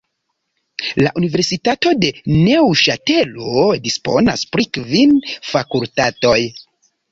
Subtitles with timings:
[1.05, 5.15] La universitato de Neŭŝatelo disponas pri kvin
[5.53, 6.37] fakultatoj.